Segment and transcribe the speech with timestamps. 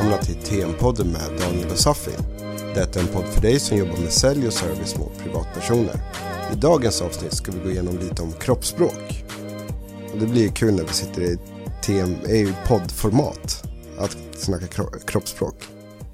[0.00, 2.14] Välkomna till TM-podden med Daniel och Safin.
[2.74, 5.94] Detta är en podd för dig som jobbar med sälj och service mot privatpersoner.
[6.52, 9.24] I dagens avsnitt ska vi gå igenom lite om kroppsspråk.
[10.12, 11.38] Och det blir kul när vi sitter i
[11.82, 13.64] TM, i poddformat
[13.98, 15.64] att snacka kro kroppsspråk.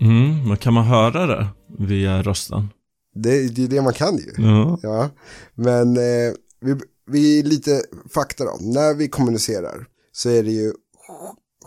[0.00, 1.46] Mm, men kan man höra det
[1.78, 2.68] via rösten?
[3.14, 4.32] Det, det är det man kan ju.
[4.36, 4.78] Ja.
[4.82, 5.10] Ja,
[5.54, 6.76] men eh, vi,
[7.10, 7.82] vi lite
[8.14, 8.56] fakta då.
[8.60, 10.72] När vi kommunicerar så är det ju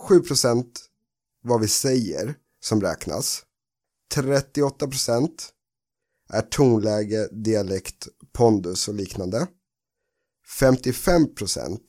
[0.10, 0.66] 7%
[1.44, 3.44] vad vi säger som räknas.
[4.16, 5.30] 38%
[6.34, 9.48] är tonläge, dialekt, pondus och liknande.
[10.60, 11.80] 55%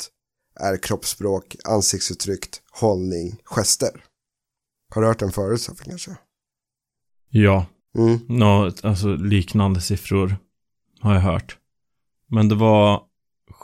[0.61, 2.49] är kroppsspråk, ansiktsuttryck,
[2.81, 4.05] hållning, gester.
[4.95, 6.17] Har du hört den förut Sofie kanske?
[7.29, 7.67] Ja,
[7.99, 8.19] Mm.
[8.29, 10.37] nå, alltså liknande siffror
[11.01, 11.59] har jag hört.
[12.29, 13.03] Men det var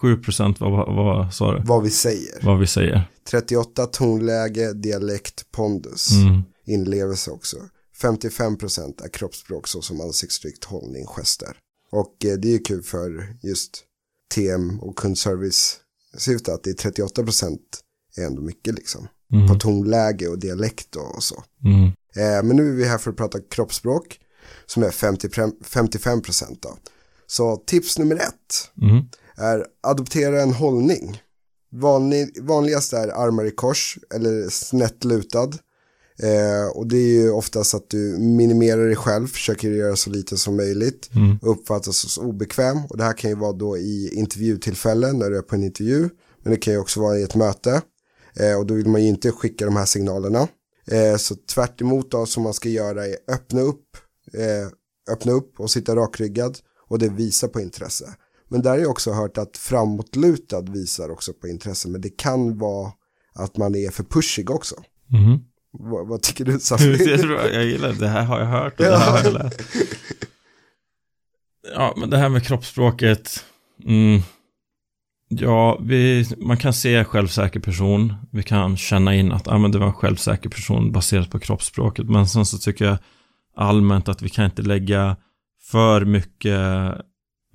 [0.00, 1.62] 7% vad, vad, vad sa du?
[1.64, 2.38] Vad vi säger.
[2.42, 3.10] Vad vi säger.
[3.30, 6.10] 38 tonläge, dialekt, pondus.
[6.12, 6.42] Mm.
[6.66, 7.56] Inlevelse också.
[8.02, 11.56] 55% är kroppsspråk såsom ansiktsuttryck, hållning, gester.
[11.92, 13.82] Och eh, det är ju kul för just
[14.34, 15.80] TM och kundservice
[16.16, 17.58] syfte att det är 38%
[18.16, 19.08] är ändå mycket liksom.
[19.32, 19.48] Mm.
[19.48, 21.44] På tonläge och dialekt och så.
[21.64, 21.86] Mm.
[22.16, 24.20] Eh, men nu är vi här för att prata kroppsspråk
[24.66, 26.76] som är 50, 55% då.
[27.26, 29.04] Så tips nummer ett Mm.
[29.36, 31.22] Är adoptera en hållning.
[31.72, 35.50] Vanlig, vanligast är armar i kors eller snett lutad.
[36.22, 40.36] Eh, och det är ju oftast att du minimerar dig själv, försöker göra så lite
[40.36, 41.38] som möjligt Mm.
[41.42, 42.78] uppfattas som obekväm.
[42.88, 46.08] Och det här kan ju vara då i intervjutillfällen när du är på en intervju.
[46.42, 47.82] Men det kan ju också vara i ett möte.
[48.36, 50.48] Eh, och då vill man ju inte skicka de här signalerna.
[50.90, 53.84] Eh, så tvärt emot då som man ska göra är öppna upp,
[54.32, 54.68] eh,
[55.12, 58.14] öppna upp och sitta rakryggad och det visar på intresse.
[58.48, 62.58] Men där har jag också hört att framåtlutad visar också på intresse, men det kan
[62.58, 62.92] vara
[63.34, 64.74] att man är för pushig också.
[65.12, 65.38] Mm.
[65.70, 66.52] Vad, vad tycker du
[67.54, 67.98] jag, gillar det.
[67.98, 69.62] Det här har jag hört och det här har jag läst.
[71.74, 73.44] Ja, men det här med kroppsspråket.
[73.84, 74.20] Mm.
[75.28, 78.14] Ja, vi, man kan se självsäker person.
[78.32, 82.06] Vi kan känna in att ah, men det var en självsäker person baserat på kroppsspråket.
[82.06, 82.98] Men sen så tycker jag
[83.56, 85.16] allmänt att vi kan inte lägga
[85.70, 86.60] för mycket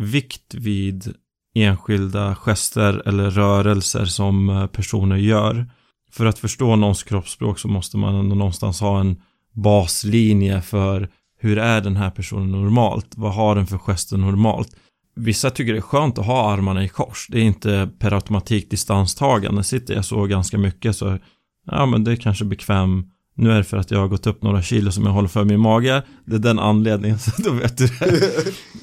[0.02, 1.14] vikt vid
[1.56, 5.72] enskilda gester eller rörelser som eh, personer gör.
[6.12, 9.22] För att förstå någons kroppsspråk så måste man ändå någonstans ha en
[9.54, 11.10] baslinje för
[11.40, 13.08] hur är den här personen normalt?
[13.16, 14.76] Vad har den för gester normalt?
[15.16, 17.28] Vissa tycker det är skönt att ha armarna i kors.
[17.30, 19.64] Det är inte per automatik distanstagande.
[19.64, 21.18] Sitter jag så ganska mycket så,
[21.66, 23.10] ja men det är kanske bekväm.
[23.36, 25.44] Nu är det för att jag har gått upp några kilo som jag håller för
[25.44, 26.04] min mage.
[26.26, 28.32] Det är den anledningen, så då vet du det.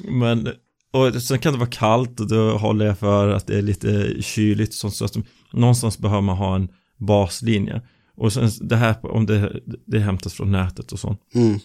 [0.11, 0.49] Men,
[0.98, 4.22] och sen kan det vara kallt och då håller jag för att det är lite
[4.22, 4.75] kyligt.
[4.75, 5.16] Så, så att
[5.53, 7.82] någonstans behöver man ha en baslinje.
[8.16, 11.20] Och sen det här, om det, det hämtas från nätet och sånt.
[11.34, 11.59] Mm.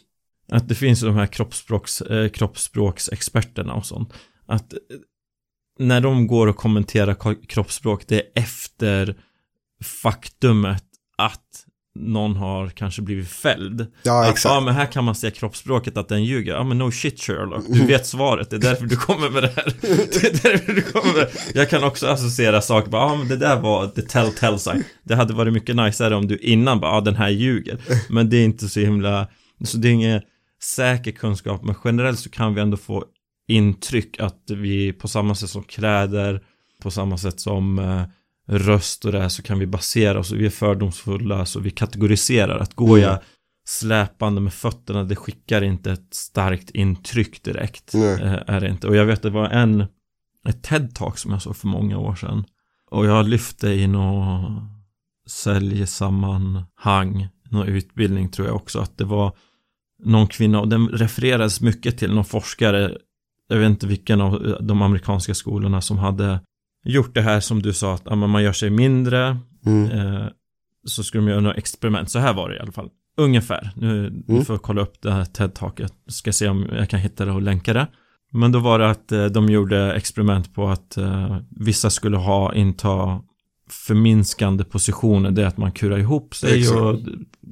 [0.51, 4.13] Att det finns de här kroppsspråks, eh, kroppsspråksexperterna och sånt.
[4.45, 4.79] Att eh,
[5.79, 9.15] när de går och kommenterar ko- kroppsspråk, det är efter
[9.83, 10.83] faktumet
[11.17, 11.62] att
[11.99, 13.87] någon har kanske blivit fälld.
[14.03, 14.53] Ja, Att, exakt.
[14.55, 16.53] ja, men här kan man se kroppsspråket att den ljuger.
[16.53, 17.63] Ja, men no shit Sherlock.
[17.69, 18.49] Du vet svaret.
[18.49, 19.73] Det är därför du kommer med det här.
[19.81, 21.59] Det är därför du kommer med det.
[21.59, 22.89] Jag kan också associera saker.
[22.89, 24.83] Bara, ja, men det där var the tell-tell sign.
[25.03, 27.77] Det hade varit mycket najsare om du innan bara, ja, den här ljuger.
[28.09, 29.27] Men det är inte så himla,
[29.63, 30.21] så det är ingen
[30.63, 31.63] säker kunskap.
[31.63, 33.05] Men generellt så kan vi ändå få
[33.47, 36.41] intryck att vi på samma sätt som kläder,
[36.83, 38.03] på samma sätt som eh,
[38.47, 40.31] röst och det här så kan vi basera oss.
[40.31, 43.19] Och vi är fördomsfulla så vi kategoriserar att går jag
[43.65, 47.95] släpande med fötterna det skickar inte ett starkt intryck direkt.
[47.95, 48.87] Eh, är det inte.
[48.87, 49.85] Och jag vet det var en
[50.47, 52.43] ett TED-talk som jag såg för många år sedan.
[52.91, 54.63] Och jag lyfte i något
[55.27, 59.37] säljsammanhang någon utbildning tror jag också att det var
[60.03, 62.97] någon kvinna och den refererades mycket till någon forskare
[63.47, 66.39] jag vet inte vilken av de amerikanska skolorna som hade
[66.83, 69.91] gjort det här som du sa att man gör sig mindre Mm.
[69.91, 70.25] eh,
[70.85, 72.11] så skulle de göra några experiment.
[72.11, 72.89] Så här var det i alla fall.
[73.17, 73.71] Ungefär.
[73.75, 74.45] Nu, nu Mm.
[74.45, 75.93] får jag kolla upp det här TED-taket.
[76.07, 77.87] Ska se om jag kan hitta det och länka det.
[78.31, 82.53] Men då var det att eh, de gjorde experiment på att eh, vissa skulle ha
[82.53, 83.21] inta
[83.69, 85.31] förminskande positioner.
[85.31, 86.77] Det är att man kurar ihop sig Exakt.
[86.79, 86.99] och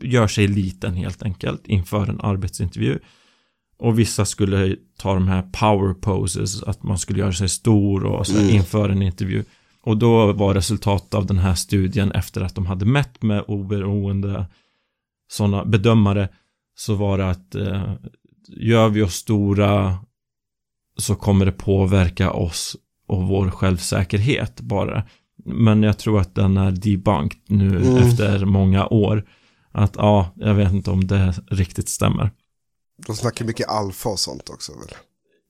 [0.01, 2.99] gör sig liten helt enkelt inför en arbetsintervju.
[3.81, 8.27] Och vissa skulle ta de här power poses, att man skulle göra sig stor och
[8.27, 8.55] så här Mm.
[8.55, 9.43] inför en intervju.
[9.83, 14.45] Och då var resultatet av den här studien efter att de hade mätt med oberoende
[15.31, 16.29] sådana bedömare
[16.75, 17.93] så var det att eh,
[18.47, 19.97] gör vi oss stora
[20.97, 22.75] så kommer det påverka oss
[23.07, 25.03] och vår självsäkerhet bara.
[25.45, 27.97] Men jag tror att den är debunked nu Mm.
[27.97, 29.25] efter många år.
[29.73, 32.31] att ja, jag vet inte om det riktigt stämmer.
[33.07, 34.87] De snackar mycket alfa och sånt också väl?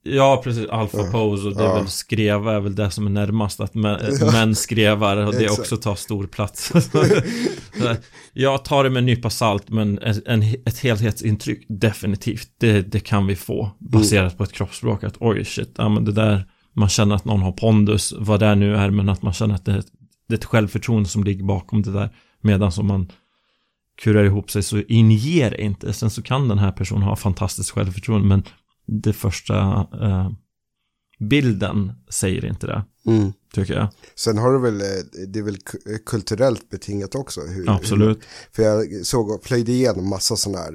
[0.03, 0.69] Ja, precis.
[0.69, 1.11] Alpha Ja.
[1.11, 1.73] pose och det är Ja.
[1.75, 4.25] väl skreva är väl det som är närmast att män, Ja.
[4.31, 6.71] män skrevar och det också tar stor plats.
[8.33, 12.99] Jag tar det med en nypa salt men en, en, ett helhetsintryck definitivt, det, det
[12.99, 16.89] kan vi få baserat på ett kroppsspråk att oj shit, ja men det där man
[16.89, 19.83] känner att någon har pondus, vad det nu är, men att man känner att det,
[20.27, 22.09] det är ett självförtroende som ligger bakom det där
[22.41, 23.11] medan som man
[23.97, 25.93] kurar ihop sig så inger det inte.
[25.93, 28.43] Sen så kan den här personen ha fantastiskt självförtroende men
[28.87, 29.57] det första
[30.01, 30.29] eh,
[31.19, 33.33] bilden säger inte det, Mm.
[33.53, 33.87] tycker jag.
[34.15, 37.41] Sen har du väl, eh, det är väl ku- kulturellt betingat också.
[37.41, 38.17] Hur, Absolut.
[38.17, 38.23] Hur,
[38.55, 40.73] för jag såg och plöjde igenom massa sådana här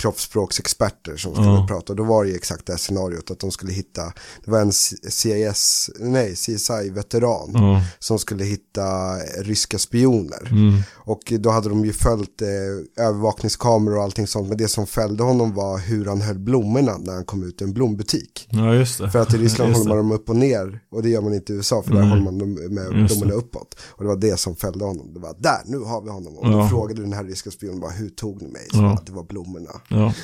[0.00, 1.66] kroppsspråksexperter som skulle Ja.
[1.68, 1.94] prata.
[1.94, 4.02] Då var det ju exakt det här scenariot att de skulle hitta,
[4.44, 7.82] det var en CIS, nej CSI-veteran Ja.
[7.98, 10.48] som skulle hitta ryska spioner.
[10.50, 10.80] Mm.
[10.96, 14.48] Och då hade de ju följt eh, övervakningskameror och allting sånt.
[14.48, 17.66] Men det som fällde honom var hur han höll blommorna när han kom ut ur
[17.66, 18.48] en blombutik.
[18.50, 19.10] ja, just det.
[19.10, 20.80] För att i Ryssland håller man dem upp och ner.
[20.90, 22.08] Och det gör man inte i USA för där Nej.
[22.08, 23.36] håller man dem med Just blommorna det.
[23.46, 23.74] uppåt.
[23.88, 25.14] Och det var det som fällde honom.
[25.14, 26.36] Det var där, nu har vi honom.
[26.38, 26.68] Och då Ja.
[26.68, 28.66] frågade den här ryska spionen bara, hur tog ni mig?
[28.70, 28.82] Så Ja.
[28.82, 29.70] bara, det var blommorna.
[29.92, 30.14] Ja,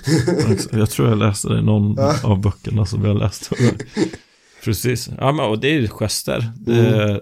[0.73, 3.51] jag tror jag läste det i någon av böckerna som vi har läst.
[4.65, 5.09] Precis.
[5.19, 6.53] Ja, men och det är ju gester.
[6.57, 6.95] Det Mm.
[7.11, 7.21] är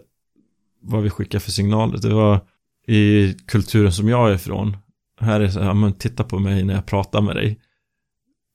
[0.82, 1.98] vad vi skickar för signaler.
[1.98, 2.40] Det var
[2.86, 4.76] i kulturen som jag är ifrån.
[5.20, 7.60] Här är så här, ja, men titta på mig när jag pratar med dig.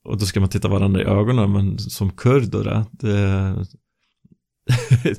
[0.06, 3.56] Och då ska man titta varandra i ögonen, men som kurd och det, det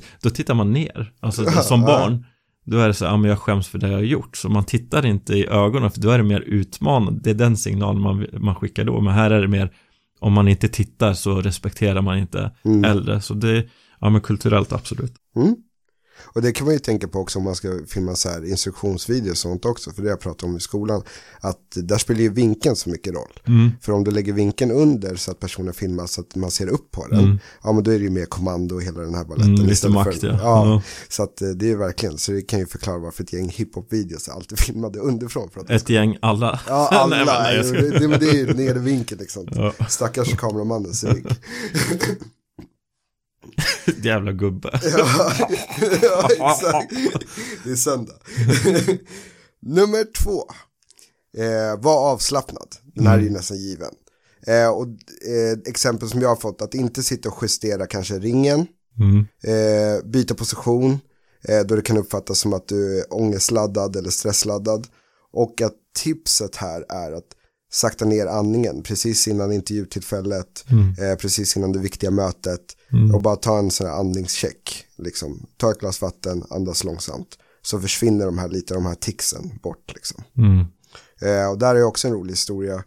[0.21, 1.13] då tittar man ner.
[1.19, 2.25] Alltså som barn,
[2.65, 4.37] då är det så ja men jag skäms för det jag har gjort.
[4.37, 7.19] Så man tittar inte i ögonen, för då är det mer utmanande.
[7.23, 9.01] Det är den signalen man, man skickar då.
[9.01, 9.71] Men här är det mer,
[10.19, 12.83] om man inte tittar så respekterar man inte Mm.
[12.83, 13.21] äldre.
[13.21, 13.65] Så det,
[13.99, 15.13] ja men kulturellt absolut.
[15.35, 15.55] Mm.
[16.23, 19.31] Och det kan man ju tänka på också om man ska filma så här instruktionsvideos
[19.31, 19.91] och sånt också.
[19.91, 21.03] För det jag pratar om i skolan.
[21.39, 23.39] Att där spelar ju vinkeln så mycket roll.
[23.47, 23.71] Mm.
[23.81, 26.91] För om du lägger vinkeln under så att personen filmas så att man ser upp
[26.91, 27.19] på den.
[27.19, 27.39] Mm.
[27.63, 29.55] Ja men då är det ju mer kommando och hela den här baletten.
[29.55, 30.37] Mm, lite makt för, ja.
[30.41, 30.81] ja.
[31.09, 34.27] Så att eh, det är verkligen, så det kan ju förklara varför ett gäng hiphop-videos
[34.27, 35.49] är alltid filmade underifrån.
[35.49, 36.59] För att Ett gäng alla.
[36.67, 37.15] Ja, alla.
[37.15, 39.47] Nej, men nej, ska- det, det, det är ju nere vinkel liksom.
[39.51, 41.25] Ja, Stackars kameramannen rygg.
[44.03, 44.79] jävla gubbe.
[44.83, 45.33] ja,
[46.01, 46.93] ja, exakt.
[47.63, 48.13] Det är söndag.
[49.61, 50.43] Nummer två.
[51.37, 52.67] Eh, var avslappnad.
[52.95, 53.93] Den här är ju nästan given.
[54.47, 54.87] Eh, och
[55.27, 58.67] eh, exempel som jag har fått, att inte sitta och justera kanske ringen.
[58.99, 59.27] Mm.
[59.43, 60.99] Eh, byta position.
[61.47, 64.87] Eh, då det kan uppfattas som att du är ångestladdad eller stressladdad.
[65.33, 67.35] Och att tipset här är att
[67.71, 70.65] sakta ner andningen precis innan intervjutillfället,
[70.99, 72.61] eh, precis innan det viktiga mötet.
[73.13, 74.85] Och bara ta en sån här andningscheck.
[74.97, 75.45] Liksom.
[75.57, 77.37] Ta ett glas vatten, andas långsamt.
[77.61, 79.91] Så försvinner de här lite de här ticsen bort.
[79.95, 80.23] Liksom.
[80.37, 80.65] Mm.
[81.21, 82.83] Eh, och där är också en rolig historia.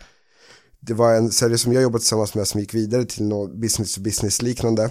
[0.81, 3.95] Det var en serie som jag jobbat tillsammans med som gick vidare till något business
[3.95, 4.91] to business liknande.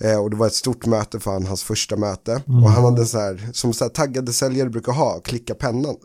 [0.00, 2.42] Eh, och det var ett stort möte för han, hans första möte.
[2.46, 5.96] Och han hade sån här, som så här taggade säljare brukar ha, klicka pennan.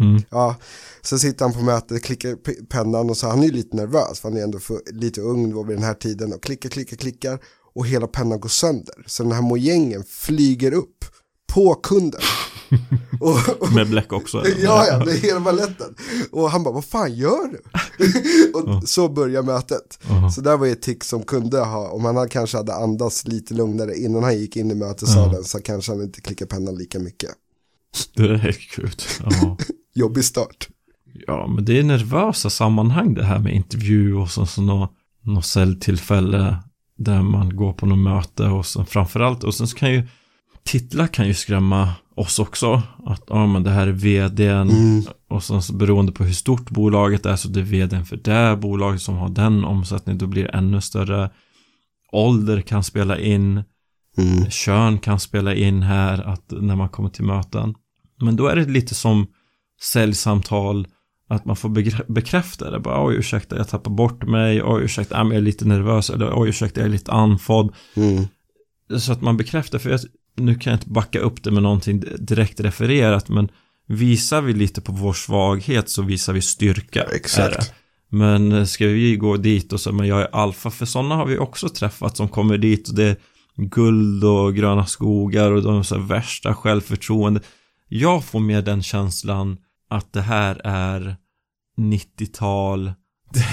[0.00, 0.22] Mm.
[0.30, 0.56] Ja,
[1.02, 2.36] så sitter han på mötet, klickar
[2.66, 5.50] pennan och så han är ju lite nervös för han är ändå för, lite ung
[5.50, 7.38] då vid den här tiden och klickar, klickar, klickar
[7.74, 9.04] och hela pennan går sönder.
[9.06, 11.04] Så den här mojängen flyger upp
[11.54, 12.20] på kunden.
[13.20, 14.38] och, och, Med bläck också.
[14.38, 14.64] eller?
[14.64, 15.94] Ja, ja, det är hela baletten.
[16.32, 17.60] Och han bara, vad fan gör du?
[18.58, 19.98] och så börjar mötet.
[20.10, 20.30] Aha.
[20.30, 23.54] Så där var ju ett tick som kunde ha, om han kanske hade andats lite
[23.54, 27.30] lugnare innan han gick in i mötessalen så kanske han inte klickar pennan lika mycket.
[28.16, 28.90] Det är helt kul.
[29.24, 29.56] Ja.
[29.94, 30.68] Jobbig start.
[31.26, 34.90] ja, men det är nervösa sammanhang det här med intervju och så, så något,
[35.22, 36.56] något säljtillfälle
[36.98, 40.02] där man går på något möte och sen framförallt, och sen så kan ju
[40.64, 42.82] titlar kan ju skrämma oss också.
[43.06, 44.70] Att ja, men det här är vdn
[45.28, 48.56] och sen så beroende på hur stort bolaget är så det är vdn för det
[48.56, 51.30] bolaget som har den omsättningen då blir det ännu större.
[52.12, 53.62] Ålder kan spela in.
[54.18, 54.50] Mm.
[54.50, 57.74] Kön kan spela in här att när man kommer till möten.
[58.20, 59.26] Men då är det lite som
[59.82, 60.86] säljsamtal
[61.28, 61.68] att man får
[62.12, 62.80] bekräfta det.
[62.80, 64.62] Bara, oj, ursäkta, jag tappar bort mig.
[64.62, 66.10] Oj, ursäkta, men jag är lite nervös.
[66.10, 67.74] Eller oj, ursäkta, jag är lite andfådd.
[67.94, 68.24] Mm.
[68.98, 70.00] Så att man bekräftar, för jag,
[70.36, 73.48] nu kan jag inte backa upp det med någonting direkt refererat, men
[73.86, 77.02] visar vi lite på vår svaghet så visar vi styrka.
[77.02, 77.74] Exakt.
[78.08, 81.26] Men eh, ska vi gå dit och säga, men jag är alfa, för sådana har
[81.26, 83.16] vi också träffat som kommer dit och det är
[83.56, 87.40] guld och gröna skogar och de så värsta självförtroende.
[87.88, 89.56] Jag får mer den känslan
[89.88, 91.16] att det här är
[91.78, 92.92] 90-tal,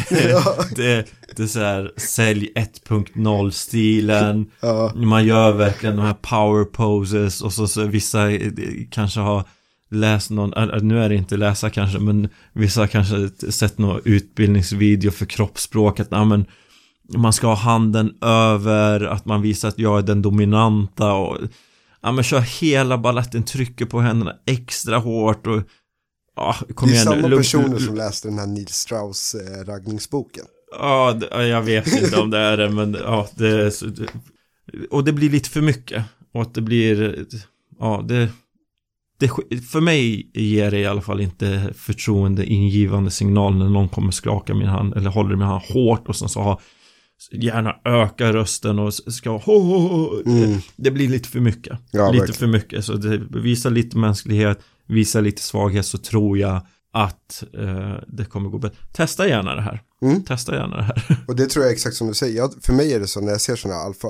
[0.09, 0.43] det,
[0.75, 4.91] det, det är så här sälj 1.0 stilen, Ja.
[4.95, 8.51] man gör verkligen de här power poses och så, så vissa eh,
[8.89, 9.43] kanske har
[9.89, 14.01] läst någon, äh, nu är det inte läsa kanske, men vissa har kanske sett någon
[14.05, 16.45] utbildningsvideo för kroppsspråk, att ja, men,
[17.17, 21.37] man ska ha handen över, att man visar att jag är den dominanta och
[22.01, 25.61] ja, men kör hela balletten, trycker på händerna extra hårt och
[26.35, 27.37] ja, kom Det är igen, samma nu.
[27.37, 30.45] personer som läste den här Neil Strauss eh, raggningsboken.
[30.79, 33.81] Ja, jag vet inte om det är det, men ja, det,
[34.89, 36.03] och det blir lite för mycket.
[36.33, 37.25] Och att det blir,
[37.79, 38.29] ja, det,
[39.19, 39.29] det,
[39.61, 44.67] för mig ger det i alla fall inte förtroendeingivande signal när någon kommer skaka min
[44.67, 46.61] hand eller håller min hand hårt och sen så har
[47.31, 50.21] gärna öka rösten och ska ho, ho, ho.
[50.25, 50.59] Mm.
[50.75, 51.79] Det blir lite för mycket.
[51.91, 52.39] Ja, lite verkligen.
[52.39, 52.85] för mycket.
[52.85, 56.61] Så det visar lite mänsklighet, visar lite svaghet så tror jag
[56.93, 58.77] att eh, det kommer gå bättre.
[58.91, 59.81] Testa gärna det här.
[60.01, 60.23] Mm.
[60.23, 61.17] Testa gärna det här.
[61.27, 62.37] Och det tror jag exakt som du säger.
[62.37, 64.07] Jag, för mig är det så när jag ser sådana alfa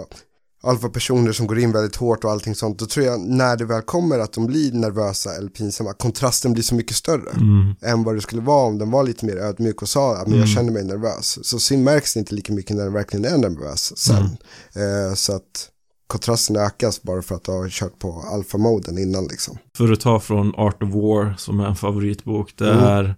[0.63, 3.81] alfa-personer som går in väldigt hårt och allting sånt, då tror jag när det väl
[3.81, 7.75] kommer att de blir nervösa eller pinsamma, kontrasten blir så mycket större mm.
[7.81, 10.39] än vad det skulle vara om den var lite mer ödmjuk och sa att mm.
[10.39, 11.39] jag känner mig nervös.
[11.47, 14.37] Så sin märks inte lika mycket när den verkligen är nervös sen.
[14.75, 15.07] Mm.
[15.09, 15.69] Eh, så att
[16.07, 19.57] kontrasten ökas bara för att ha kört på alfa-moden innan liksom.
[19.77, 22.83] För att ta från Art of War som är en favoritbok, det mm.
[22.83, 23.15] är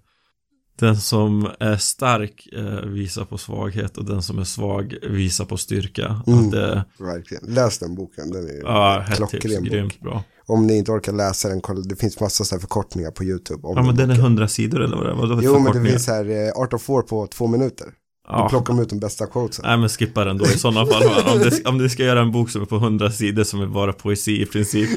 [0.80, 5.58] den som är stark eh, visar på svaghet och den som är svag visar på
[5.58, 6.22] styrka.
[6.28, 7.44] Mm, det, verkligen.
[7.48, 10.00] Läs den boken, den är ja, klockren bok.
[10.00, 10.24] bra.
[10.46, 13.62] Om ni inte orkar läsa den, kolla, det finns massa så förkortningar på YouTube.
[13.64, 15.16] ja, men den, den är hundra sidor eller vad det är?
[15.16, 17.88] Vadå jo, men det finns här eh, Art of War på två minuter.
[18.28, 18.44] Ja.
[18.44, 19.66] Då plockar ut de bästa quotesen.
[19.68, 21.04] Nej men skippa den då i sådana fall.
[21.34, 23.68] om, det, om du ska göra en bok som är på hundra sidor som är
[23.68, 24.90] bara poesi i princip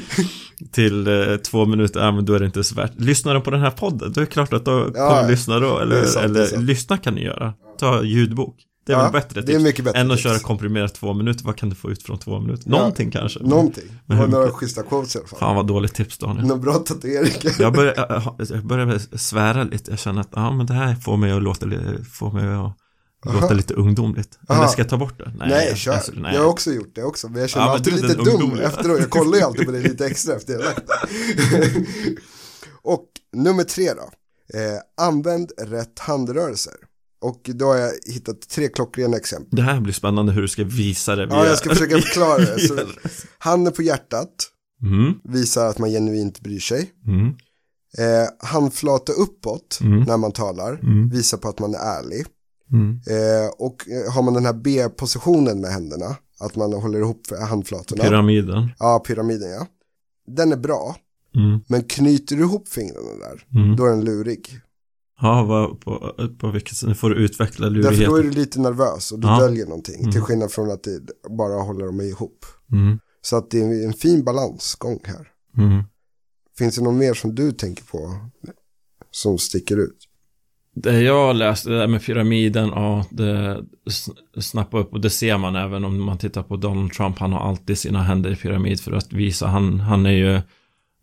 [0.71, 2.91] till eh, två minuter, ja men då är det inte så värt.
[2.95, 5.29] Lyssnar du på den här podden, då är det klart att då ja, kommer du
[5.29, 5.79] lyssna då.
[5.79, 7.53] Eller, sant, eller lyssna kan ni göra.
[7.79, 8.55] Ta ljudbok.
[8.85, 9.45] Det är ja, väl bättre tips.
[9.45, 11.45] Det är mycket bättre än att köra komkomprimerat två minuter.
[11.45, 12.69] Vad kan du få ut från två minuter?
[12.69, 13.39] Någonting ja, kanske.
[13.43, 13.83] Någonting.
[14.05, 15.39] Men, och några schyssta quotes i alla fall.
[15.39, 16.47] Fan vad dåligt tips Daniel.
[16.47, 17.59] Några bra tatueringar.
[17.59, 19.91] jag, börjar, jag börjar svära lite.
[19.91, 21.65] Jag känner att ja, men det här får mig att låta,
[22.13, 22.77] får mig att
[23.25, 24.39] Låta lite ungdomligt.
[24.49, 24.59] Aha.
[24.59, 25.33] Eller ska jag ta bort det?
[25.37, 25.93] Nej, nej kör.
[25.93, 26.35] Alltså, nej.
[26.35, 27.29] Jag har också gjort det också.
[27.29, 28.99] Men jag känner ja, alltid lite dum efteråt.
[28.99, 30.83] Jag kollar ju alltid på det lite extra efter jag lagt
[32.81, 34.09] Och nummer tre då.
[34.59, 36.73] Eh, använd rätt handrörelser.
[37.21, 39.49] Och då har jag hittat tre klockrena exempel.
[39.51, 41.27] Det här blir spännande hur du ska visa det.
[41.29, 42.59] Ja, jag ska försöka förklara det.
[42.67, 42.79] Så,
[43.37, 44.29] handen på hjärtat
[44.83, 45.13] mm.
[45.23, 46.91] visar att man genuint bryr sig.
[47.07, 47.27] Mm.
[47.97, 49.99] Eh, handflata uppåt mm.
[49.99, 51.09] när man talar mm.
[51.09, 52.25] visar på att man är ärlig.
[52.71, 52.99] Mm.
[53.07, 58.03] Eh, och eh, har man den här B-positionen med händerna, att man håller ihop handflatorna.
[58.03, 58.69] Pyramiden.
[58.79, 59.67] Ja, pyramiden ja.
[60.27, 60.95] Den är bra.
[61.35, 61.59] Mm.
[61.67, 63.75] Men knyter du ihop fingrarna där, mm.
[63.75, 64.59] då är den lurig.
[65.21, 66.89] Ja, vad, på, på vilket sätt?
[66.89, 67.99] Nu får du utveckla lurigheten.
[67.99, 69.39] Därför då är du lite nervös och du ja.
[69.39, 69.99] döljer någonting.
[69.99, 70.11] Mm.
[70.11, 70.87] Till skillnad från att
[71.37, 72.45] bara håller dem ihop.
[72.71, 72.99] Mm.
[73.21, 75.27] Så att det är en fin balansgång här.
[75.57, 75.83] Mm.
[76.57, 78.15] Finns det något mer som du tänker på
[79.11, 80.06] som sticker ut?
[80.81, 83.63] Det jag läste, det där med pyramiden, ja, det
[84.37, 87.19] snappar upp och det ser man även om man tittar på Donald Trump.
[87.19, 90.41] Han har alltid sina händer i pyramid för att visa, han, han är ju,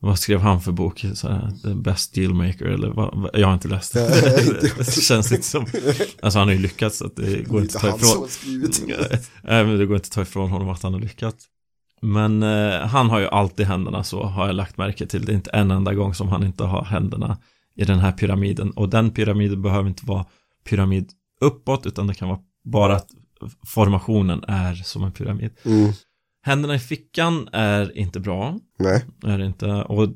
[0.00, 1.04] vad skrev han för bok?
[1.14, 4.08] Så här, The Best Dealmaker eller vad, jag har inte läst det.
[4.78, 5.66] det känns inte som,
[6.22, 8.28] alltså han har ju lyckats så att det går inte att ta ifrån.
[9.42, 11.44] Nej, det går inte att ta ifrån honom att han har lyckats.
[12.02, 15.24] Men eh, han har ju alltid händerna så, har jag lagt märke till.
[15.24, 17.36] Det är inte en enda gång som han inte har händerna
[17.76, 18.70] i den här pyramiden.
[18.70, 20.26] Och den pyramiden behöver inte vara
[20.64, 23.08] pyramid uppåt utan det kan vara bara att
[23.66, 25.50] formationen är som en pyramid.
[25.64, 25.92] Mm.
[26.42, 28.58] Händerna i fickan är inte bra.
[28.78, 29.04] Nej.
[29.24, 29.66] Är inte.
[29.66, 30.08] Och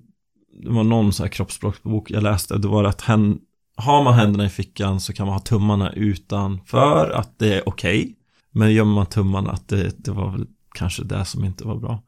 [0.63, 2.59] det var någon så här kroppsspråksbok jag läste.
[2.59, 3.39] Det var att hän,
[3.77, 8.01] har man händerna i fickan så kan man ha tummarna utanför att det är okej.
[8.01, 8.15] Okay.
[8.51, 12.03] Men gömmer man tummarna att det, det var väl kanske det som inte var bra.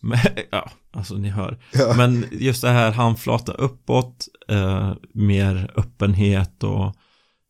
[0.00, 0.18] Men,
[0.50, 1.58] ja, alltså ni hör.
[1.72, 1.94] Ja.
[1.96, 6.96] Men just det här handflata uppåt, eh, mer öppenhet och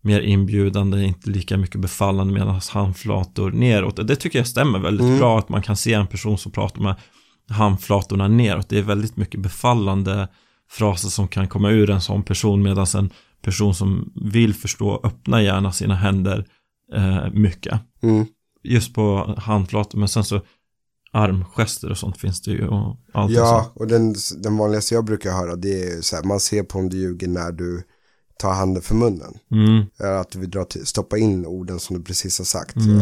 [0.02, 4.06] mer inbjudande, inte lika mycket befallande medan handflator neråt.
[4.06, 5.18] Det tycker jag stämmer väldigt mm.
[5.18, 6.94] bra att man kan se en person som pratar med
[7.48, 8.68] handflatorna neråt.
[8.68, 10.28] Det är väldigt mycket befallande
[10.70, 13.10] fraser som kan komma ur en sån person medan en
[13.42, 16.46] person som vill förstå öppnar gärna sina händer
[16.94, 17.80] eh, mycket.
[18.02, 18.26] Mm.
[18.62, 20.40] Just på handflator, men sen så
[21.12, 22.68] armgester och sånt finns det ju.
[22.68, 26.40] Och allt ja, och den, den vanligaste jag brukar höra det är så här, man
[26.40, 27.82] ser på om du ljuger när du
[28.38, 29.34] tar handen för munnen.
[29.50, 29.84] Mm.
[30.20, 32.76] Att du vill dra till, stoppa in orden som du precis har sagt.
[32.76, 32.98] Mm.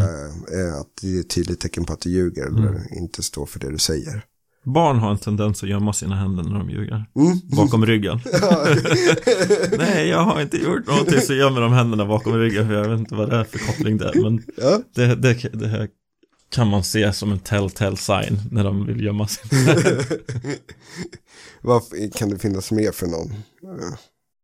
[0.80, 2.82] Att det är ett tydligt tecken på att du ljuger eller mm.
[2.92, 4.24] inte står för det du säger.
[4.64, 7.04] Barn har en tendens att gömma sina händer när de ljuger.
[7.16, 7.38] Mm.
[7.56, 8.20] Bakom ryggen.
[9.78, 12.66] Nej, jag har inte gjort någonting så gömmer de händerna bakom ryggen.
[12.66, 14.22] För jag vet inte vad det är för koppling där.
[14.22, 14.80] Men ja.
[14.94, 15.88] det, det, det,
[16.50, 19.44] kan man se som en telltale sign när de vill gömma sig.
[21.62, 21.82] Vad
[22.14, 23.34] kan det finnas mer för någon?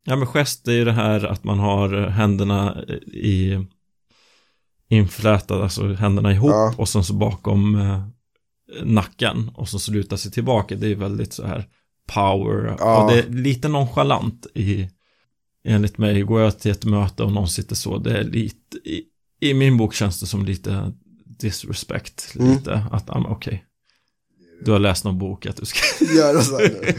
[0.05, 2.83] Ja men gest är ju det här att man har händerna
[3.13, 3.67] i
[4.89, 6.75] inflätade, alltså händerna ihop Ja.
[6.79, 8.03] och sen så bakom eh,
[8.85, 10.75] nacken och så lutar sig tillbaka.
[10.75, 11.69] Det är väldigt så här
[12.15, 13.03] power Ja.
[13.03, 14.89] och det är lite nonchalant i
[15.65, 16.23] enligt mig.
[16.23, 19.03] Går jag till ett möte och någon sitter så, det är lite i,
[19.41, 20.93] i min bok känns det som lite
[21.41, 22.53] disrespect, Mm.
[22.53, 23.65] lite att, ja men okej.
[24.65, 26.95] Du har läst någon bok att du ska Göra så här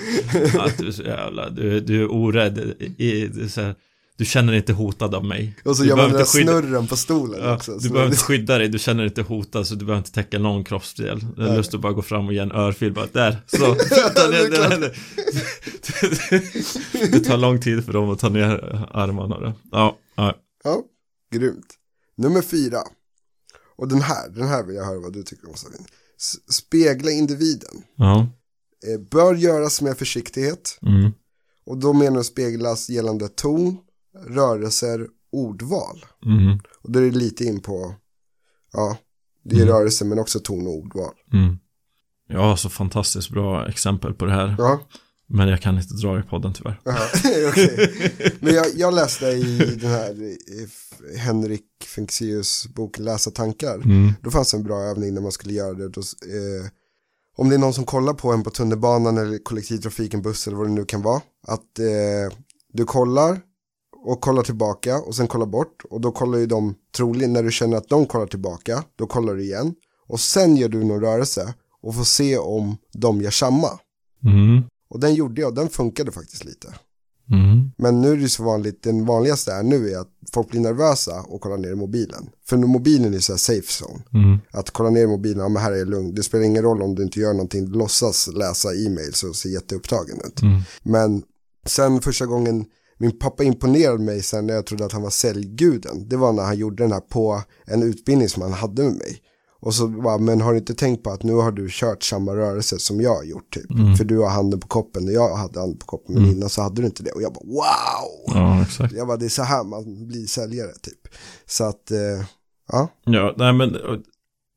[0.59, 2.57] att du är så jävla, du, du är orädd,
[2.97, 3.75] i, så här,
[4.17, 5.55] du känner dig inte hotad av mig.
[5.65, 7.77] Och så Du gör man den där skydda- snurren på stolen Ja, också.
[7.77, 10.39] du behöver inte skydda dig, du känner dig inte hotad så du behöver inte täcka
[10.39, 11.17] någon kroppsdel.
[11.37, 11.57] Är Nej.
[11.57, 13.75] lust att bara gå fram och ge en örfil bara där, så.
[17.11, 18.49] Det tar lång tid för dem att ta ner
[18.91, 19.53] armarna.
[19.71, 20.33] Ja, ja.
[20.63, 20.81] Ja,
[21.33, 21.73] grymt.
[22.17, 22.77] Nummer fyra.
[23.77, 25.85] Och den här, den här vill jag höra vad du tycker om Sabine.
[26.51, 27.83] Spegla individen.
[27.95, 28.27] Ja.
[28.87, 30.79] Eh, bör göras med försiktighet.
[30.81, 31.11] Mm.
[31.65, 33.77] Och då menar du speglas gällande ton,
[34.27, 36.05] rörelser, ordval.
[36.25, 36.59] Mm.
[36.81, 37.95] Och då är det lite in på,
[38.73, 38.97] ja,
[39.43, 39.73] det är Mm.
[39.73, 41.13] rörelse men också ton och ordval.
[41.33, 41.57] Mm.
[42.41, 44.55] Har så fantastiskt bra exempel på det här.
[44.57, 44.79] Ja,
[45.29, 46.79] Men jag kan inte dra det i podden tyvärr.
[46.83, 47.07] Jaha,
[47.49, 47.93] okej.
[48.39, 50.67] Men jag, jag läste i den här i
[51.17, 51.63] Henrik
[51.95, 53.75] Fexeus bok Läsa tankar.
[53.75, 54.13] Mm.
[54.21, 55.89] Då fanns en bra övning när man skulle göra det.
[55.89, 56.69] Då, eh,
[57.37, 60.67] om det är någon som kollar på en på tunnelbanan eller kollektivtrafiken, buss eller vad
[60.67, 61.21] det nu kan vara.
[61.47, 62.37] Att eh,
[62.73, 63.39] du kollar
[64.05, 65.83] och kollar tillbaka och sen kollar bort.
[65.89, 68.83] Och då kollar ju de troligen när du känner att de kollar tillbaka.
[68.95, 69.75] Då kollar du igen.
[70.07, 73.67] Och sen gör du någon rörelse och får se om de gör samma.
[74.23, 74.63] Mm.
[74.89, 76.73] Och den gjorde jag den funkade faktiskt lite.
[77.31, 77.71] Mm.
[77.77, 81.21] Men nu är det så vanligt, den vanligaste är nu är att folk blir nervösa
[81.21, 82.29] och kollar ner i mobilen.
[82.45, 84.03] För mobilen är så här safe zone.
[84.13, 84.39] Mm.
[84.51, 86.15] Att kolla ner i mobilen, ja men här är det lugnt.
[86.15, 89.49] Det spelar ingen roll om du inte gör någonting, du låtsas läsa e-mails och ser
[89.49, 90.41] jätteupptagen ut.
[90.41, 90.61] Mm.
[90.83, 91.23] Men
[91.65, 92.65] sen första gången
[92.97, 96.09] min pappa imponerade mig sen när jag trodde att han var säljguden.
[96.09, 99.21] Det var när han gjorde den här på en utbildning som han hade med mig.
[99.59, 102.35] Och så bara, men har du inte tänkt på att nu har du kört samma
[102.35, 103.97] rörelse som jag har gjort typ.
[103.97, 106.61] För du har handen på koppen och jag hade handen på koppen men innan så
[106.61, 107.11] hade du inte det.
[107.11, 108.35] Och jag bara wow!
[108.35, 108.93] Ja, exakt.
[108.93, 111.13] Jag bara det är så här man blir säljare typ.
[111.45, 112.25] Så att, eh,
[112.71, 112.87] ja.
[113.05, 113.97] Ja, nej men och,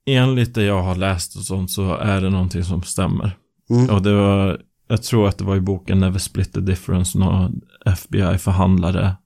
[0.06, 3.36] enligt det jag har läst och sånt så är det någonting som stämmer.
[3.70, 3.90] Mm.
[3.90, 7.60] Och det var, jag tror att det var i boken Never Split the Difference, någon
[7.86, 9.16] FBI-förhandlare,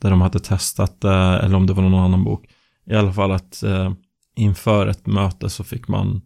[0.00, 2.46] där de hade testat det, eller om det var någon annan bok.
[2.86, 3.92] I alla fall att eh,
[4.36, 6.22] inför ett möte så fick man,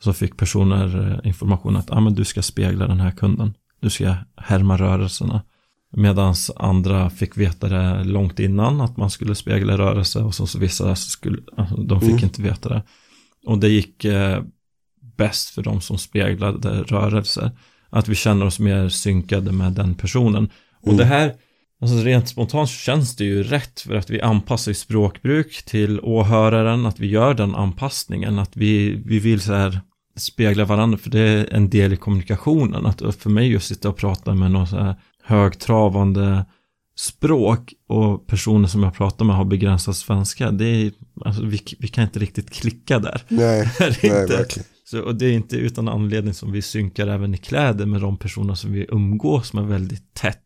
[0.00, 3.54] så fick personer eh, information att, ah, men du ska spegla den här kunden.
[3.80, 5.42] Du ska härma rörelserna.
[5.92, 10.58] Medan andra fick veta det långt innan att man skulle spegla rörelse och så, så
[10.58, 12.24] vissa skulle, alltså, de fick Mm.
[12.24, 12.82] inte veta det.
[13.46, 14.42] Och det gick eh,
[15.16, 17.50] bäst för de som speglade rörelser.
[17.90, 20.48] Att vi känner oss mer synkade med den personen.
[20.80, 20.96] Och Mm.
[20.96, 21.34] det här,
[21.80, 27.00] alltså rent spontant känns det ju rätt för att vi anpassar språkbruk till åhöraren, att
[27.00, 29.80] vi gör den anpassningen, att vi, vi vill så här
[30.16, 32.86] spegla varandra, för det är en del i kommunikationen.
[32.86, 36.44] Att för mig att sitta och prata med någon så här högtravande
[36.96, 40.92] språk och personer som jag pratar med har begränsad svenska, det är,
[41.24, 43.22] alltså vi, vi kan inte riktigt klicka där.
[43.28, 44.66] Nej, Det är nej verkligen.
[44.84, 48.16] så, och det är inte utan anledning som vi synkar även i kläder med de
[48.16, 50.42] personer som vi umgås med väldigt tätt.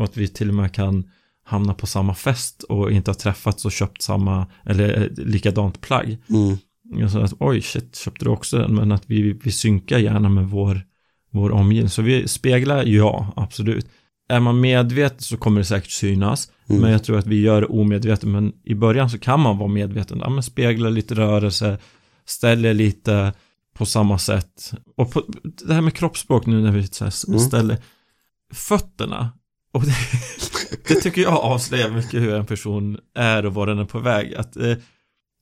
[0.00, 1.04] Och att vi till och med kan
[1.44, 6.18] hamna på samma fest och inte ha träffats och köpt samma, eller eh, likadant plagg.
[6.28, 6.56] Mm.
[6.96, 8.74] Jag sa att oj shit, köpte du också den?
[8.74, 10.82] Men att vi, vi synkar gärna med vår,
[11.30, 11.90] vår omgivning.
[11.90, 13.86] Så vi speglar, ja, absolut.
[14.28, 16.50] Är man medveten så kommer det säkert synas.
[16.68, 16.82] Mm.
[16.82, 18.28] Men jag tror att vi gör det omedvetet.
[18.28, 20.18] Men i början så kan man vara medveten.
[20.18, 21.78] Ja, men spegla lite rörelse,
[22.26, 23.32] ställer lite
[23.74, 24.72] på samma sätt.
[24.96, 25.24] Och på,
[25.66, 26.88] det här med kroppsspråk nu när vi
[27.28, 27.40] Mm.
[27.40, 27.76] ställer
[28.52, 29.30] fötterna.
[29.72, 29.94] Och det,
[30.88, 34.34] det tycker jag avslöjar mycket hur en person är och var den är på väg.
[34.34, 34.74] Att eh,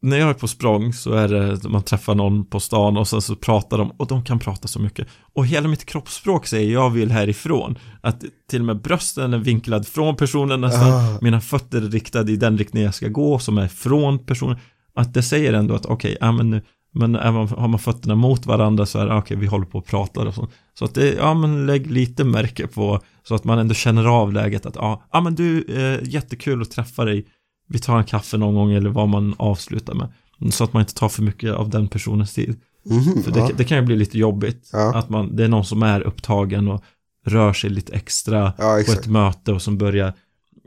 [0.03, 3.23] när jag är på språng så är det man träffar någon på stan och sen
[3.23, 5.09] så pratar de och de kan prata så mycket.
[5.35, 7.79] Och hela mitt kroppsspråk säger jag vill härifrån.
[8.01, 10.93] Att till och med brösten är vinklad från personen nästan.
[10.93, 11.19] Ah.
[11.21, 14.57] Mina fötter är riktade i den riktning jag ska gå som är från personen.
[14.95, 18.47] Att det säger ändå att okej, ja men nu men man, har man fötterna mot
[18.47, 20.49] varandra så är det okej, vi håller på och pratar och så.
[20.79, 24.33] Så att det, ja men lägg lite märke på så att man ändå känner av
[24.33, 27.27] läget att ja, ja men du, eh, jättekul att träffa dig.
[27.69, 30.09] Vi tar en kaffe någon gång eller vad man avslutar med.
[30.53, 32.61] Så att man inte tar för mycket av den personens tid.
[32.85, 33.51] Mhm, För det, ja.
[33.57, 34.71] det kan ju bli lite jobbigt.
[34.73, 34.95] Ja.
[34.95, 36.85] Att man, det är någon som är upptagen och
[37.25, 40.13] rör sig lite extra ja, på ett möte och som börjar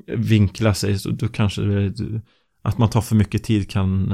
[0.08, 1.00] vinkla sig.
[1.00, 2.22] Så då kanske det,
[2.62, 4.14] att man tar för mycket tid kan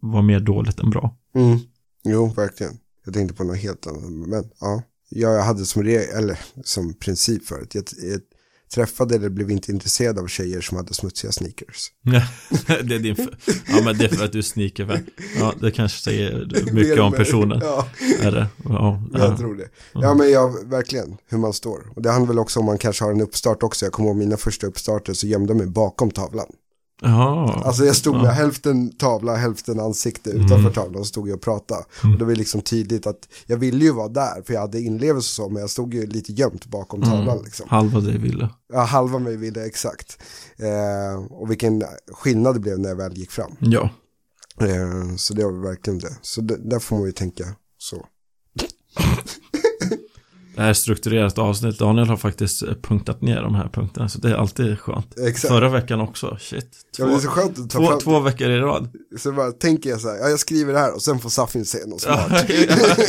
[0.00, 1.16] vara mer dåligt än bra.
[1.34, 1.58] Mm.
[2.04, 2.78] Jo, verkligen.
[3.04, 4.10] Jag tänkte på något helt annat.
[4.28, 7.74] Men ja, jag hade som, eller, som princip förut.
[7.74, 8.20] Jag, jag
[8.74, 11.92] träffade eller blev inte intresserad av tjejer som hade smutsiga sneakers.
[12.66, 13.16] det är din.
[13.68, 15.06] Ja men det är för att du är sneakervän.
[15.38, 17.58] Ja det kanske säger mycket om personen.
[17.62, 17.88] Ja,
[18.22, 18.46] Är det?
[18.64, 19.36] Ja, jag ja.
[19.36, 19.68] tror det.
[19.92, 21.92] Ja men jag, verkligen, hur man står.
[21.94, 23.86] Och det handlar väl också om man kanske har en uppstart också.
[23.86, 26.46] Jag kommer ihåg mina första uppstarter så gömde jag mig bakom tavlan.
[27.02, 27.62] Jaha.
[27.64, 28.30] Alltså jag stod med Ja.
[28.30, 30.72] hälften tavla, hälften ansikte utanför Mm.
[30.72, 31.84] tavlan och stod jag och pratade.
[32.02, 35.42] Och det var liksom tydligt att jag ville ju vara där för jag hade inlevelse
[35.42, 37.44] och så men jag stod ju lite gömt bakom tavlan Mm.
[37.44, 37.66] liksom.
[37.68, 38.48] Halva det ville.
[38.72, 40.18] Ja, halva mig ville exakt.
[40.56, 41.82] Eh, och vilken
[42.12, 43.52] skillnad det blev när jag väl gick fram.
[43.60, 43.90] Ja.
[44.60, 46.16] Eh, så det var verkligen det.
[46.22, 47.44] Så det, där får man ju tänka
[47.78, 48.06] så.
[50.58, 51.78] Det här strukturerat avsnitt.
[51.78, 54.08] Daniel har faktiskt eh, punktat ner de här punkterna.
[54.08, 55.18] Så det är alltid skönt.
[55.18, 55.48] Exakt.
[55.54, 56.36] Förra veckan också.
[56.40, 56.68] Shit.
[56.72, 57.98] Ja, Två, men det är så skönt att ta två, fram.
[58.00, 58.88] två veckor i rad.
[59.18, 61.64] Så bara tänker jag så här, ja, jag skriver det här och sen får Safin
[61.64, 62.30] säga något smart.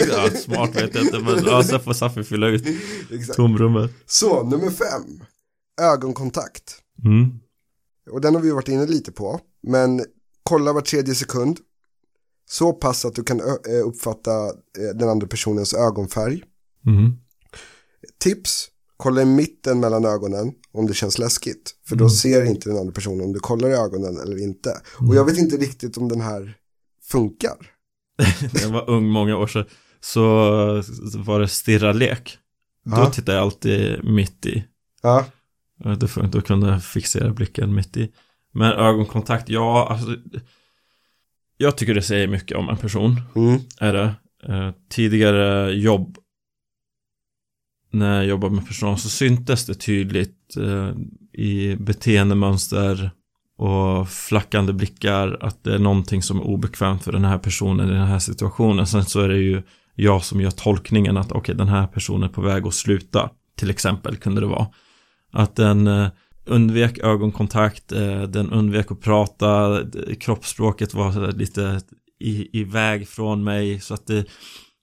[0.09, 1.19] ja, smart vet jag inte.
[1.19, 2.63] Men ja, sen får Safi fylla ut
[3.11, 3.35] Exakt.
[3.35, 3.91] tomrummet.
[4.05, 5.23] Så, nummer fem.
[5.81, 6.75] Ögonkontakt.
[7.05, 7.29] Mm.
[8.11, 9.39] Och den har vi varit inne lite på.
[9.67, 10.05] Men
[10.43, 11.57] kolla var tredje sekund.
[12.49, 13.47] Så pass att du kan eh,
[13.85, 16.43] uppfatta eh, den andra personens ögonfärg.
[16.87, 17.13] Mm.
[18.19, 18.67] Tips.
[18.97, 21.75] Kolla i mitten mellan ögonen om det känns läskigt.
[21.87, 22.09] För då Mm.
[22.09, 24.81] ser inte den andra personen om du kollar i ögonen eller inte.
[25.07, 26.53] Och jag vet inte riktigt om den här
[27.03, 27.55] funkar.
[28.53, 29.65] När jag var ung många år sedan.
[29.99, 32.37] Så så var det stirra-lek.
[32.85, 33.09] Då Ja.
[33.11, 34.63] tittade jag alltid mitt i.
[35.01, 35.25] Ja,
[35.97, 38.11] Då, får- då kunde jag fixera blicken mitt i.
[38.53, 40.15] Men ögonkontakt, ja, alltså.
[41.57, 43.21] Jag tycker det säger mycket om en person.
[43.35, 43.59] mm.
[43.79, 44.15] Är det.
[44.53, 46.17] Eh, tidigare jobb.
[47.91, 50.91] När jag jobbade med personal så syntes det tydligt eh,
[51.33, 53.11] i beteendemönster
[53.57, 57.93] och flackande blickar att det är någonting som är obekvämt för den här personen i
[57.93, 58.87] den här situationen.
[58.87, 59.61] Sen så är det ju
[59.95, 63.29] jag som gör tolkningen att okej, den här personen är på väg att sluta.
[63.57, 64.67] Till exempel kunde det vara.
[65.31, 66.07] Att den eh,
[66.45, 69.81] undvek ögonkontakt, eh, den undvek att prata,
[70.19, 71.81] kroppsspråket var lite
[72.19, 74.25] i, iväg från mig så att det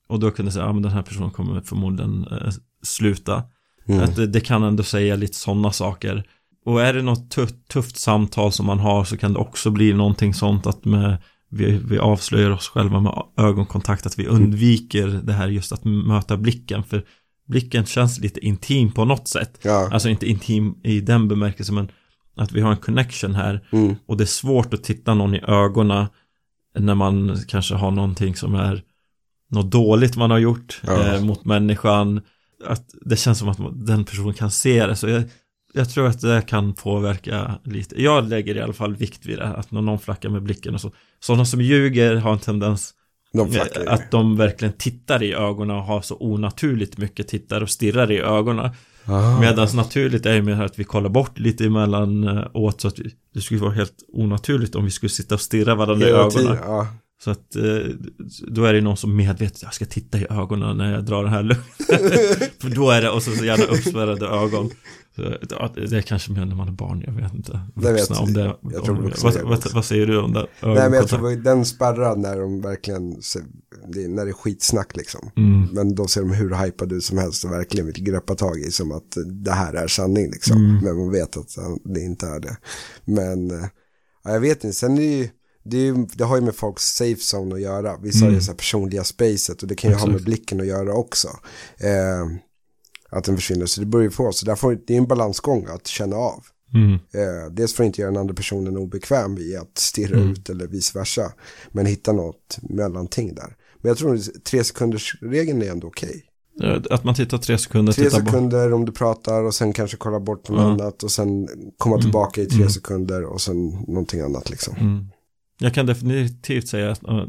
[0.09, 2.53] och då kunde jag säga, ja men den här personen kommer förmodligen eh,
[2.87, 3.42] sluta.
[3.88, 4.03] Mm.
[4.05, 6.25] Att det, det kan ändå säga lite sådana saker.
[6.64, 9.92] Och är det något tufft, tufft samtal som man har så kan det också bli
[9.92, 11.16] någonting sånt att med,
[11.51, 16.37] vi, vi avslöjar oss själva med ögonkontakt, att vi undviker det här just att möta
[16.37, 16.85] blicken.
[16.85, 17.05] För
[17.49, 19.59] blicken känns lite intim på något sätt.
[19.62, 21.88] Ja, Alltså inte intim i den bemärkelsen men
[22.37, 23.66] att vi har en connection här.
[23.72, 23.96] mm.
[24.07, 26.07] Och det är svårt att titta någon i ögonen
[26.79, 28.83] när man kanske har någonting som är
[29.51, 31.14] något dåligt man har gjort Ja.
[31.14, 32.20] eh, mot människan.
[32.64, 34.97] Att det känns som att den personen kan se det.
[34.97, 35.23] Så jag,
[35.73, 38.03] jag tror att det kan påverka lite.
[38.03, 39.47] Jag lägger i alla fall vikt vid det.
[39.47, 40.92] Att någon flackar med blicken och så.
[41.21, 42.95] Sådana som ljuger har en tendens
[43.33, 48.12] de att de verkligen tittar i ögonen och har så onaturligt mycket tittar och stirrar
[48.12, 48.71] i ögonen.
[49.05, 49.40] Ah.
[49.40, 52.99] Medan naturligt är ju mer att vi kollar bort lite emellan eh, åt så att
[52.99, 56.19] vi, det skulle vara helt onaturligt om vi skulle sitta och stirra varandra i Hela
[56.19, 56.38] ögonen.
[56.38, 56.87] tiden, ja.
[57.25, 57.63] Så att eh,
[58.49, 61.33] då är det någon som medvetet, jag ska titta i ögonen när jag drar den
[61.33, 62.53] här lugnet.
[62.61, 64.71] För då är det, och så, så gärna uppspärrade ögon.
[65.17, 65.23] Så,
[65.75, 67.61] det är kanske mer när man är barn, jag vet inte.
[67.75, 70.33] Det vet- Vuxna, om det, jag tror om, vuxna vad, vad, vad säger du om
[70.33, 70.47] det?
[70.63, 75.31] Nej men jag tror den spärrar när de verkligen, när det är skitsnack liksom.
[75.37, 75.69] Mm.
[75.73, 78.71] Men då ser de hur hypade ut som helst och verkligen vill greppa tag i
[78.71, 80.57] som att det här är sanning liksom.
[80.57, 80.85] Mm.
[80.85, 82.57] Men man vet att det inte är det.
[83.05, 83.67] Men eh,
[84.25, 85.29] ja, jag vet inte, sen är det ju,
[85.71, 87.97] det, ju, det har ju med folks safe zone att göra.
[87.97, 88.43] Vissa har ju Mm.
[88.43, 91.29] så här personliga spacet och det kan ju ha med blicken att göra också.
[91.79, 92.27] Eh,
[93.11, 94.33] att den försvinner, så det beror ju på.
[94.33, 96.45] Så därför, det är en balansgång att känna av.
[96.75, 96.93] Mm.
[96.95, 100.31] Eh, dels att inte göra den andra personen obekväm i att stirra Mm.
[100.33, 101.33] ut eller vice versa.
[101.73, 103.57] Men hitta något mellanting där.
[103.83, 106.23] Men jag tror att tre sekunders regeln är ändå okej.
[106.63, 110.21] Eh, Att man tittar tre sekunder, Tre sekunder om du pratar och sen kanske kolla
[110.21, 110.71] bort något Ja.
[110.71, 111.49] annat och sen
[111.79, 112.03] komma Mm.
[112.03, 112.71] tillbaka i tre Mm.
[112.71, 114.75] sekunder och sen någonting annat liksom.
[114.77, 115.07] Mm.
[115.59, 117.25] Jag kan definitivt säga att uh,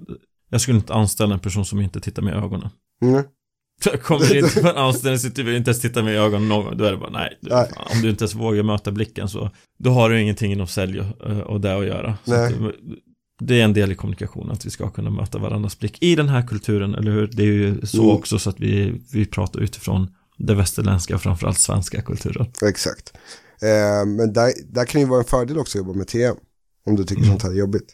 [0.50, 2.70] jag skulle inte anställa en person som inte tittar mig i ögonen.
[3.02, 3.24] Mm.
[3.86, 6.78] Jag kommer inte på en anställningsintervju och inte ens titta mig i ögonen någon gång,
[6.78, 7.38] då är det bara nej.
[7.42, 7.70] Du, Nej.
[7.76, 11.00] fan, om du inte ens vågar möta blicken så, då har du ingenting inom sälj
[11.00, 12.10] och, eh, och det att göra.
[12.12, 12.62] Att,
[13.40, 16.30] det är en del i kommunikation, att vi ska kunna möta varandras blick i den
[16.30, 17.28] här kulturen, eller hur?
[17.28, 18.16] Det är ju så Mm.
[18.16, 22.48] också så att vi, vi pratar utifrån det västerländska och framförallt svenska kulturen.
[22.70, 23.14] Exakt.
[23.62, 26.36] Eh, men där, där kan ju vara en fördel också att jobba med TM.
[26.86, 27.30] Om du tycker Mm.
[27.32, 27.94] sånt här är jobbigt.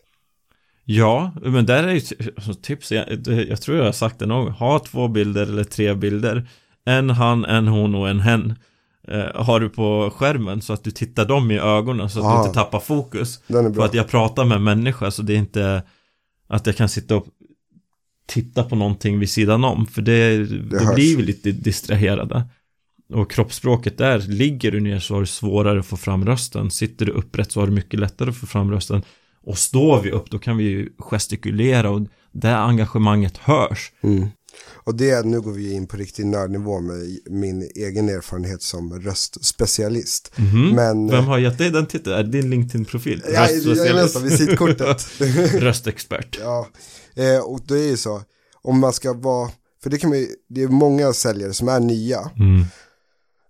[0.86, 2.02] Ja, men där är ju
[2.36, 4.52] alltså, tips, jag, det- jag tror jag har sagt det någon.
[4.52, 6.48] Ha två bilder eller tre bilder.
[6.86, 8.56] En han, en hon och en hen.
[9.08, 12.34] Eh, har du på skärmen så att du tittar dem i ögonen så att Ah.
[12.42, 13.42] du inte tappar fokus.
[13.48, 13.86] Den är För bra.
[13.86, 15.84] att jag pratar med människa så det är inte
[16.48, 17.26] att jag kan sitta och
[18.28, 19.86] titta på någonting vid sidan om.
[19.86, 20.96] För det, Det hörs.
[20.96, 22.44] blir vi lite distraherade.
[23.14, 26.72] Och kroppsspråket där, ligger du ner så har du svårare att få fram rösten.
[26.72, 29.02] Sitter du upprätt så har du mycket lättare att få fram rösten.
[29.46, 32.02] Och står vi upp då kan vi ju gestikulera och
[32.32, 33.92] det engagemanget hörs.
[34.04, 34.28] Mm.
[34.86, 40.32] Och det, nu går vi in på riktig nördnivå med min egen erfarenhet som röstspecialist.
[40.38, 40.70] Mhm.
[40.76, 42.16] Men, Vem har gett dig den titeln?
[42.16, 43.22] Är det din LinkedIn-profil?
[43.34, 43.48] ja,
[43.94, 45.08] nästan visitkortet.
[45.54, 46.38] Röstexpert.
[46.42, 46.68] ja,
[47.16, 48.22] eh, och det är ju så,
[48.62, 49.50] om man ska vara,
[49.84, 52.66] för det kan man ju, det är många säljare som är nya, Mm.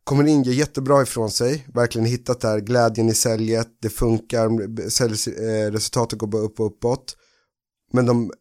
[0.04, 4.50] Kommer in, ger jättebra ifrån sig, verkligen hittat där glädjen i säljet, det funkar,
[4.89, 7.16] säljs, eh, resultatet går bara upp och uppåt.
[7.94, 8.32] Men de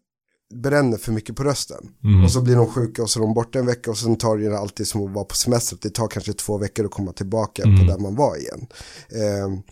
[0.55, 1.89] bränner för mycket på rösten.
[2.05, 2.25] Mm.
[2.25, 4.37] Och så blir de sjuka och så är de borta en vecka och sen tar
[4.37, 5.79] det alltid som att vara på semester.
[5.83, 7.79] Det tar kanske två veckor att komma tillbaka Mm.
[7.79, 8.67] på där man var igen.
[9.23, 9.63] Ehm,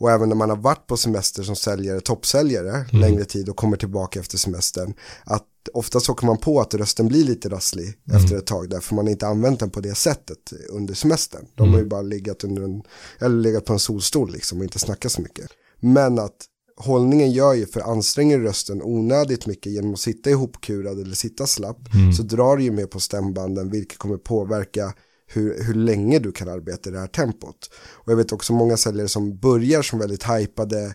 [0.00, 3.00] och även när man har varit på semester som säljare, toppsäljare, Mm.
[3.00, 4.94] längre tid och kommer tillbaka efter semestern.
[5.24, 8.22] Att ofta så kommer man på att rösten blir lite rasslig Mm.
[8.22, 11.46] efter ett tag därför man inte använt den på det sättet under semestern.
[11.54, 11.74] De Mm.
[11.74, 12.82] har ju bara legat, under en,
[13.18, 15.46] eller legat på en solstol liksom och inte snackat så mycket.
[15.80, 16.36] Men att
[16.76, 21.94] hållningen gör ju för anstränger rösten onödigt mycket genom att sitta ihopkurad eller sitta slapp
[21.94, 22.12] Mm.
[22.12, 24.94] så drar det ju mer på stämbanden vilket kommer påverka
[25.26, 27.70] hur, hur länge du kan arbeta i det här tempot.
[27.88, 30.94] Och jag vet också många säljare som börjar som väldigt hypade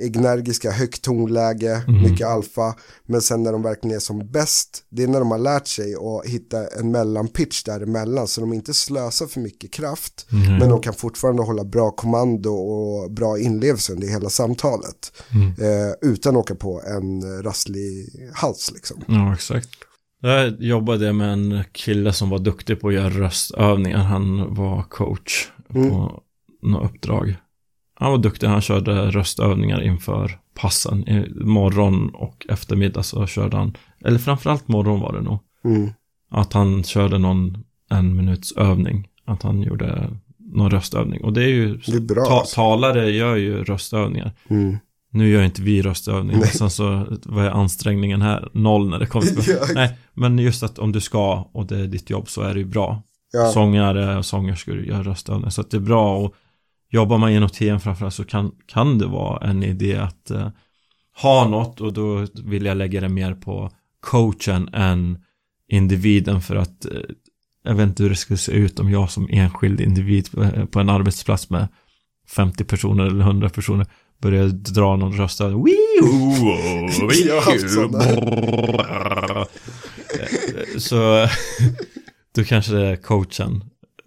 [0.00, 2.74] energiska, högt tonläge, mycket alfa.
[3.06, 5.94] Men sen när de verkligen är som bäst, det är när de har lärt sig
[5.94, 8.26] att hitta en mellanpitch däremellan.
[8.28, 10.58] Så de inte slösar för mycket kraft, Mm.
[10.58, 15.12] men de kan fortfarande hålla bra kommando och bra inlevelse under hela samtalet.
[15.34, 15.48] Mm.
[15.48, 19.02] Eh, utan att åka på en rasslig hals liksom.
[19.08, 19.68] Ja, exakt.
[20.20, 23.98] Jag jobbade med en kille som var duktig på att göra röstövningar.
[23.98, 25.90] Han var coach Mm.
[25.90, 26.22] på
[26.62, 27.36] något uppdrag.
[27.98, 31.08] Han var duktig, han körde röstövningar inför passen.
[31.08, 35.38] I morgon och eftermiddag så körde han, eller framförallt morgon var det nog.
[35.64, 35.90] Mm.
[36.30, 39.08] Att han körde någon en minuts övning.
[39.24, 41.24] Att han gjorde någon röstövning.
[41.24, 42.24] Och det är ju, Det är bra.
[42.24, 42.54] ta, alltså.
[42.54, 44.32] talare gör ju röstövningar.
[44.48, 44.76] Mm.
[45.10, 46.40] Nu gör inte vi röstövningar.
[46.40, 46.48] Nej.
[46.48, 48.48] Sen så, vad är ansträngningen här?
[48.52, 49.56] Noll när det kommer till.
[49.74, 52.60] Nej, men just att om du ska och det är ditt jobb så är det
[52.60, 53.02] ju bra.
[53.32, 53.50] Ja.
[53.52, 55.50] Sångare och sångerskor gör röstövningar.
[55.50, 56.34] Så att det är bra och
[56.90, 60.48] jobbar man genom TM framförallt så kan, kan det vara en idé att eh,
[61.22, 63.70] ha något och då vill jag lägga det mer på
[64.00, 65.18] coachen än
[65.68, 67.00] individen för att eh,
[67.64, 70.80] jag vet inte hur det skulle se ut om jag som enskild individ på, på
[70.80, 71.68] en arbetsplats med
[72.28, 73.86] 50 personer eller 100 personer
[74.22, 75.16] började dra någon
[77.68, 78.04] sådana.
[80.54, 81.28] Eh, Så
[82.34, 83.64] då kanske det är coachen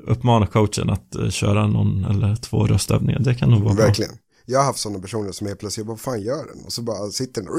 [0.08, 3.20] uppmana coachen att eh, köra någon eller två röstövningar.
[3.20, 4.12] Det kan nog vara Verkligen.
[4.46, 6.66] Jag har haft sådana personer som helt plötsligt, vad fan gör den?
[6.66, 7.52] Och så bara sitter den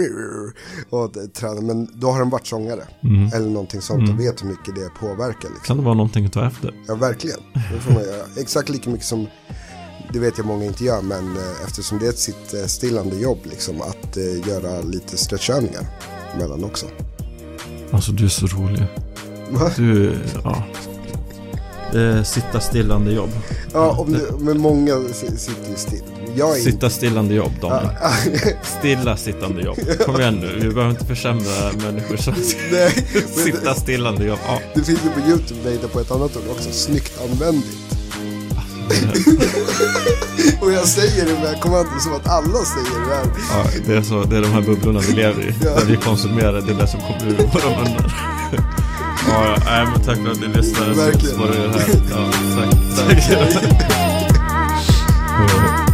[0.90, 2.76] och tränar, men då har den varit sångare.
[2.76, 3.10] bra.
[3.10, 3.32] Mm.
[3.32, 5.48] Eller någonting sånt och vet hur mycket det påverkar.
[5.48, 5.64] Liksom.
[5.64, 6.74] Kan det vara någonting att ta efter?
[6.88, 7.38] Ja, verkligen.
[7.72, 8.24] Det får man göra.
[8.38, 9.26] Exakt lika mycket som,
[10.12, 13.16] det vet jag många inte gör, men eh, eftersom det är ett sitt eh, stillande
[13.16, 15.86] jobb, liksom, att göra lite stretchövningar
[16.34, 16.86] emellan också.
[17.90, 18.86] Alltså du är så rolig.
[19.50, 19.70] Va?
[19.76, 20.64] Du, ja.
[21.94, 23.30] Är sitta stillande jobb.
[23.72, 26.02] Ja, om du, men många si- sitter ju still.
[26.36, 26.60] Jag är.
[26.62, 27.90] Sitta stillande jobb, Daniel.
[28.02, 28.10] Ja,
[28.78, 29.78] Stilla sittande jobb.
[30.06, 32.34] Kom igen nu, vi behöver inte försämra människor som
[32.72, 32.90] Nej,
[33.44, 34.38] sitta stillande jobb.
[34.46, 34.58] Ja.
[34.74, 37.66] det finns ju på YouTube, nej, på ett annat ord också, snyggt användigt.
[40.60, 43.24] Och jag säger det med kommando som att alla säger det här.
[43.50, 45.54] Ja, det är, så, det är de här bubblorna vi lever i.
[45.64, 45.74] Ja.
[45.74, 48.14] Där vi konsumerar, det är det som kommer ur våra munnar.
[49.28, 50.94] Ja, nej, men tack för att ni lyssnade.
[50.94, 51.36] Verkligen.
[51.36, 51.88] Så var det här.
[52.10, 52.30] Ja,
[53.08, 53.52] tack.
[53.52, 53.66] tack.